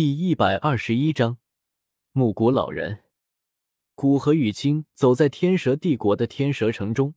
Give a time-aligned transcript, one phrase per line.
[0.00, 1.36] 第一百二十一章，
[2.12, 3.00] 木谷老人。
[3.94, 7.12] 古河雨清走在天蛇帝国的天蛇城中，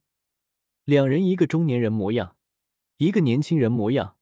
[0.83, 2.35] 两人一个中年人模样，
[2.98, 4.17] 一个年轻人模样。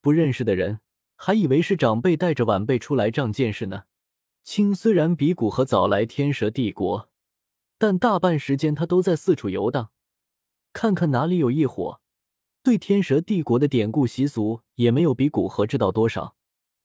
[0.00, 0.80] 不认识的人
[1.14, 3.84] 还以为是长辈带着晚辈出来长见识呢。
[4.42, 7.08] 青虽然比古河早来天蛇帝国，
[7.78, 9.92] 但大半时间他都在四处游荡，
[10.72, 12.00] 看看哪里有异火。
[12.64, 16.34] 对天蛇帝国的典故习俗也没有比古河知道多少。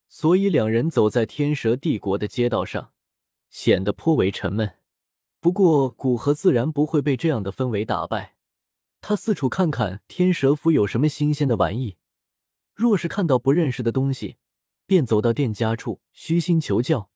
[0.08, 2.94] 所以两人走在天蛇帝国的街道上，
[3.50, 4.76] 显得颇为沉闷。
[5.40, 8.36] 不过古河自然不会被这样的氛围打败，
[9.02, 11.98] 他四处看看天蛇府有什么新鲜的玩意，
[12.74, 14.38] 若是看到不认识的东西，
[14.88, 17.10] 便走到店家处虚心求教；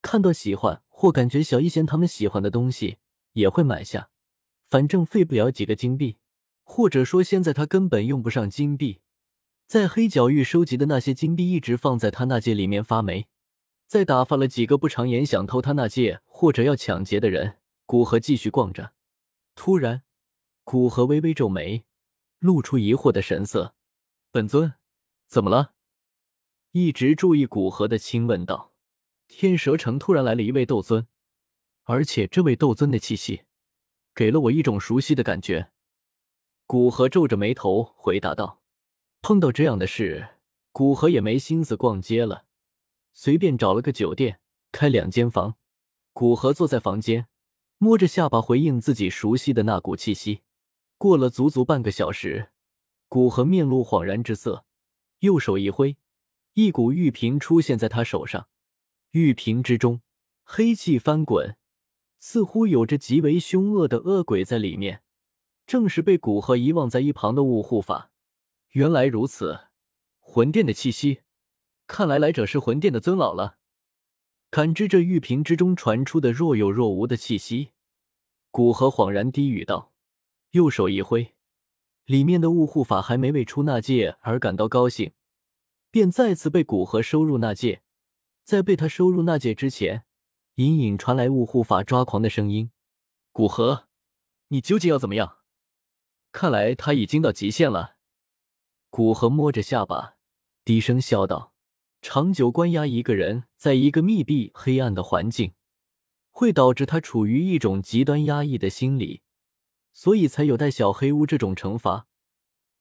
[0.00, 2.98] 看到喜欢或感觉小一仙他们喜欢的东西，
[3.32, 4.10] 也会买下。
[4.66, 6.18] 反正费不了几个金币，
[6.62, 9.00] 或者说现在他根本用不上金币。
[9.70, 13.28] 在黑角域收集的那些金币一直放在他那戒里面发霉，
[13.86, 18.94] 在打发了几个不长眼想偷他那戒或者要抢劫的人，古河继续逛着。
[19.54, 20.02] 突然，
[20.64, 21.84] 古河微微皱眉，
[22.40, 23.76] 露出疑惑的神色
[24.32, 24.72] ：“本尊，
[25.28, 25.74] 怎么了？”
[26.74, 28.72] 一直注意古河的亲问道
[29.28, 31.06] ：“天蛇城突然来了一位斗尊，
[31.84, 33.42] 而且这位斗尊的气息，
[34.16, 35.70] 给了我一种熟悉的感觉。”
[36.66, 38.59] 古河皱着眉头回答道。
[39.22, 40.28] 碰到这样的事，
[40.72, 42.46] 古河也没心思逛街了，
[43.12, 44.40] 随便找了个酒店，
[44.72, 45.56] 开两间房。
[46.12, 47.26] 古河坐在房间，
[47.78, 50.40] 摸着下巴回应自己熟悉的那股气息。
[50.96, 52.50] 过了足足半个小时，
[53.08, 54.64] 古河面露恍然之色，
[55.20, 55.96] 右手一挥，
[56.54, 58.48] 一股玉瓶出现在他手上。
[59.12, 60.00] 玉瓶之中
[60.44, 61.56] 黑气翻滚，
[62.18, 65.02] 似乎有着极为凶恶的恶鬼在里面，
[65.66, 68.10] 正是被古河遗忘在一旁的雾护法。
[68.70, 69.68] 原来如此，
[70.20, 71.22] 魂殿的气息，
[71.88, 73.58] 看来来者是魂殿的尊老了。
[74.48, 77.72] 感知着玉瓶之中传出的若有若无的气息，
[78.52, 79.92] 古河恍然低语道，
[80.52, 81.34] 右手一挥，
[82.04, 85.14] 里面的雾护法还没为出那戒而感到高兴，
[85.90, 87.82] 便再次被古河收入那戒。
[88.44, 90.04] 在被他收入那戒之前，
[90.54, 92.70] 隐隐传来雾护法抓狂的声音
[93.32, 93.88] ：“古河，
[94.48, 95.38] 你究竟要怎么样？
[96.30, 97.96] 看来他已经到极限了。”
[98.90, 100.16] 古河摸着下巴，
[100.64, 101.52] 低声笑道
[102.02, 105.52] ：“长久关押一个人在一个密闭黑暗的环境，
[106.30, 109.22] 会导致他处于一种极端压抑的心理，
[109.92, 112.08] 所以才有带小黑屋这种惩罚。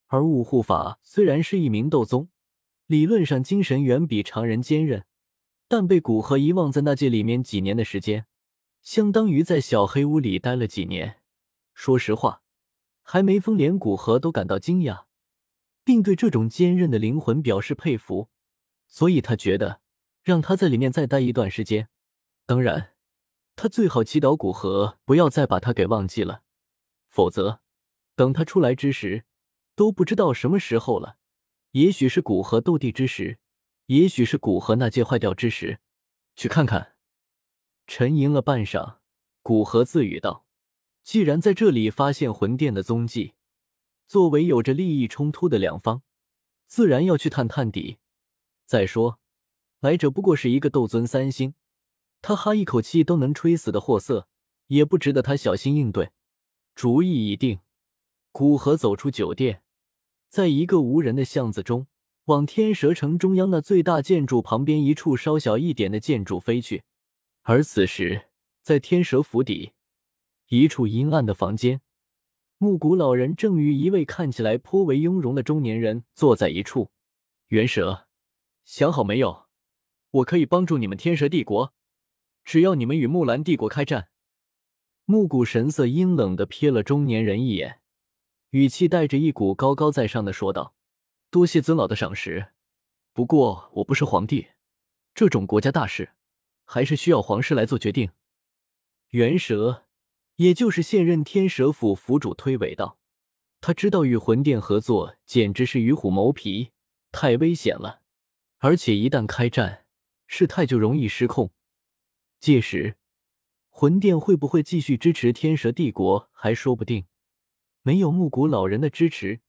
[0.08, 2.30] 而雾护法虽然是一名斗宗，
[2.88, 5.06] 理论上精神远比常人坚韧，
[5.68, 8.26] 但被古河遗忘在那界里面几年的时间，
[8.82, 11.22] 相当于在小黑屋里待了几年。
[11.76, 12.42] 说实话，
[13.04, 15.04] 还没封连古河都感到惊讶。”
[15.90, 18.30] 并对这种坚韧的灵魂表示佩服，
[18.86, 19.82] 所以他觉得
[20.22, 21.90] 让他在里面再待一段时间。
[22.46, 22.94] 当然，
[23.56, 26.44] 他最好祈祷古河不要再把他给忘记了，
[27.08, 27.62] 否则
[28.16, 29.26] 等他出来之时，
[29.74, 31.18] 都不知道什么时候了。
[31.72, 33.40] 也许是古河斗帝之时，
[33.88, 35.80] 也许是古河那戒坏掉之时。
[36.36, 36.98] 去看看。
[37.88, 38.98] 沉吟了半晌，
[39.42, 40.46] 古河自语道
[41.02, 43.34] ：“既然在这里发现魂殿的踪迹。”
[44.10, 46.02] 作为有着利益冲突的两方，
[46.66, 48.00] 自然要去探探底。
[48.66, 49.20] 再说，
[49.82, 51.54] 来者不过是一个斗尊三星，
[52.20, 54.28] 他哈一口气都能吹死的货色，
[54.66, 56.10] 也不值得他小心应对。
[56.74, 57.60] 主意已定，
[58.32, 59.62] 古河走出酒店，
[60.28, 61.86] 在一个无人的巷子中，
[62.26, 66.82] 往天蛇城中央那最大建筑旁边一处稍小一点的建筑飞去。
[67.44, 68.30] 而此时，
[68.64, 69.74] 在天蛇府邸
[70.48, 71.82] 一处阴暗的房间。
[72.62, 76.92] 木谷老人正与一位看起来颇为雍容的中年人坐在一处。
[77.48, 78.06] 元蛇，
[78.66, 79.48] 想好没有？
[80.12, 81.74] 我可以帮助你们天蛇帝国，
[82.44, 84.10] 只要你们与木兰帝国开战。
[85.06, 87.80] 木谷神色阴冷的瞥了中年人一眼，
[88.50, 90.76] 语气带着一股高高在上的说道
[91.32, 92.52] ：“多谢尊老的赏识，
[93.14, 94.50] 不过我不是皇帝，
[95.16, 96.12] 这种国家大事，
[96.66, 98.12] 还是需要皇室来做决定。”
[99.12, 99.86] 元蛇。
[100.40, 102.98] 也就是现任天蛇府府主推诿道
[103.60, 106.72] ：“他知道与魂殿合作简直是与虎谋皮，
[107.12, 108.04] 太危险了。
[108.60, 109.86] 而且一旦开战，
[110.28, 111.52] 事态就容易失控。
[112.40, 112.96] 届时，
[113.68, 117.06] 魂殿会不会继续支持天蛇帝国还说不定。
[117.82, 119.42] 没有木谷老人的支持，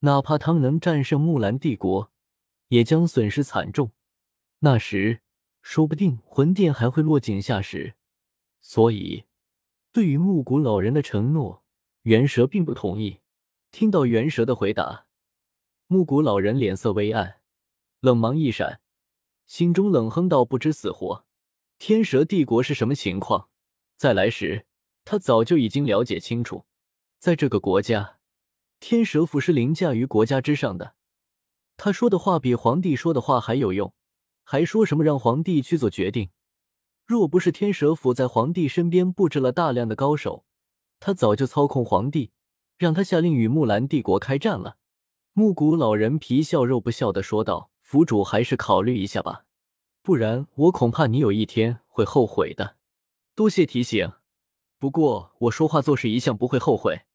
[0.00, 2.10] 哪怕他们能战胜木兰帝国，
[2.70, 3.92] 也将损失惨重。
[4.58, 5.20] 那时，
[5.62, 7.94] 说不定魂殿还会落井下石。
[8.60, 9.22] 所以。”
[9.98, 11.64] 对于木谷老人的承诺，
[12.02, 13.18] 元蛇并不同意。
[13.72, 15.06] 听到元蛇的回答，
[15.88, 17.40] 木谷老人脸色微暗，
[17.98, 18.80] 冷芒一闪，
[19.48, 21.24] 心中冷哼道：“不知死活，
[21.80, 23.48] 天蛇帝国是什么情况？
[23.96, 24.66] 再来时，
[25.04, 26.64] 他早就已经了解清楚。
[27.18, 28.18] 在这个国家，
[28.78, 30.94] 天蛇府是凌驾于国家之上的。
[31.76, 33.92] 他说的话比皇帝说的话还有用，
[34.44, 36.30] 还说什么让皇帝去做决定？
[37.08, 40.44] 若不是天蛇府在皇帝身边布置了大量的高手，
[41.00, 42.32] 他早就操控皇帝，
[42.76, 44.76] 让他下令与木兰帝国开战了。”
[45.32, 47.70] 木谷老人皮笑肉不笑的说道。
[47.80, 49.46] 府主还是考虑一下吧，
[50.02, 52.76] 不然我恐怕你有一天会后悔的。
[53.34, 54.12] 多谢提醒，
[54.78, 57.06] 不过我说话做事一向不会后悔。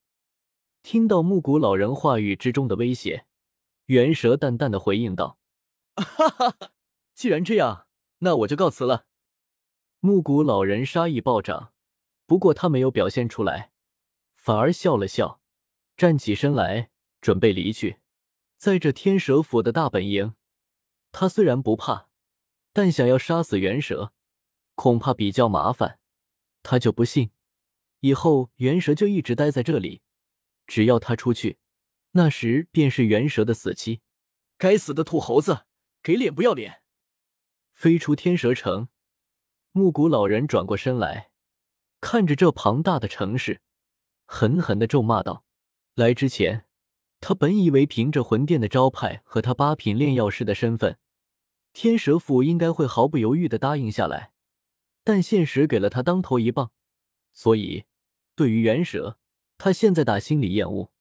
[0.81, 3.27] 听到木谷老人话语之中的威胁，
[3.85, 5.37] 元蛇淡淡的回应道
[5.95, 6.71] ：“哈 哈哈，
[7.13, 7.85] 既然这样，
[8.17, 9.05] 那我就告辞了。”
[10.05, 11.71] 木谷老人杀意暴涨，
[12.25, 13.71] 不过他没有表现出来，
[14.35, 15.39] 反而笑了笑，
[15.95, 16.89] 站起身来
[17.21, 18.01] 准备离去。
[18.57, 20.35] 在这天蛇府的大本营。
[21.13, 22.09] 他虽然不怕，
[22.73, 24.11] 但想要杀死元蛇，
[24.75, 25.99] 恐怕比较麻烦。
[26.63, 27.31] 他就不信，
[28.01, 30.01] 以后元蛇就一直待在这里。
[30.67, 31.59] 只要他出去，
[32.11, 34.01] 那时便是元蛇的死期。
[34.57, 35.65] 该死的土猴子，
[36.01, 36.83] 给脸不要脸！
[37.71, 38.89] 飞出天蛇城，
[39.75, 41.31] 木谷老人转过身来，
[41.99, 43.61] 看着这庞大的城市，
[44.27, 45.45] 狠狠的咒骂道
[45.95, 46.67] ：“来之前，
[47.19, 50.99] 他本以为凭着魂殿的招牌和他八品炼药师的身份。”
[51.73, 54.33] 天蛇府应该会毫不犹豫的答应下来，
[55.03, 56.71] 但现实给了他当头一棒，
[57.31, 57.85] 所以
[58.35, 59.17] 对于元蛇，
[59.57, 60.91] 他现在打心里厌恶。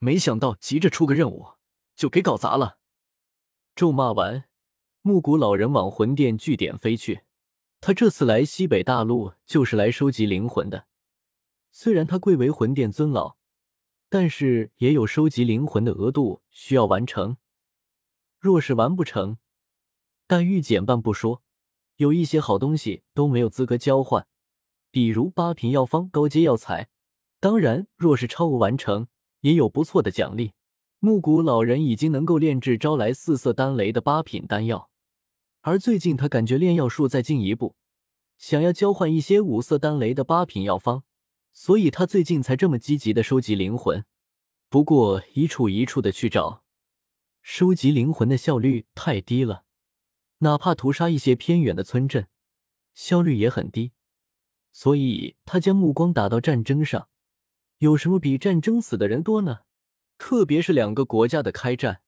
[0.00, 1.50] 没想到急着出个任务，
[1.94, 2.78] 就给搞砸了。
[3.76, 4.48] 咒骂完，
[5.02, 7.20] 木谷老人往魂殿据点飞去。
[7.80, 10.86] 他这次来西北大陆就是来收集灵魂的。
[11.70, 13.36] 虽然他贵为魂殿尊老，
[14.08, 17.36] 但是也有收集灵魂的额度需要完成。
[18.40, 19.38] 若是完不成，
[20.26, 21.42] 待遇减半不说，
[21.96, 24.26] 有一些好东西都没有资格交换，
[24.90, 26.88] 比如八品药方、高阶药材。
[27.40, 29.06] 当然，若是超额完成，
[29.40, 30.52] 也有不错的奖励。
[30.98, 34.87] 木谷老人已经能够炼制招来四色丹雷的八品丹药，
[35.68, 37.76] 而最近他感觉炼药术再进一步，
[38.38, 41.04] 想要交换一些五色丹雷的八品药方，
[41.52, 44.02] 所以他最近才这么积极的收集灵魂。
[44.70, 46.64] 不过一处一处的去找，
[47.42, 49.64] 收集灵魂的效率太低了。
[50.38, 52.28] 哪怕屠杀一些偏远的村镇，
[52.94, 53.92] 效率也很低，
[54.72, 57.10] 所以他将目光打到战争上。
[57.76, 59.58] 有什么比战争死的人多呢？
[60.16, 62.00] 特别是两个国家的开战，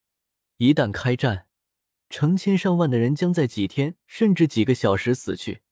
[0.57, 1.47] 一旦开战，
[2.11, 5.62] 成千上万的人将在几天甚至几个小时死去。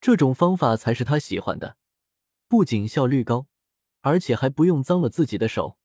[0.00, 1.76] 这种方法才是他喜欢的，
[2.48, 3.48] 不仅效率高，
[4.00, 5.78] 而且还不用脏了自己的手。